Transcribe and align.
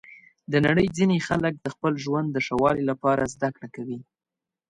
د 0.51 0.53
نړۍ 0.65 0.87
ځینې 0.97 1.17
خلک 1.27 1.53
د 1.59 1.67
خپل 1.75 1.93
ژوند 2.03 2.27
د 2.31 2.37
ښه 2.45 2.55
والي 2.61 2.83
لپاره 2.91 3.29
زده 3.33 3.49
کړه 3.55 3.67
کوي. 3.75 3.99